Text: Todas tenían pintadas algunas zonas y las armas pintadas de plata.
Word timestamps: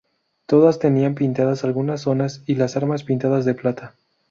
Todas 0.47 0.79
tenían 0.79 1.13
pintadas 1.13 1.63
algunas 1.63 2.01
zonas 2.01 2.41
y 2.47 2.55
las 2.55 2.75
armas 2.75 3.03
pintadas 3.03 3.45
de 3.45 3.53
plata. 3.53 3.93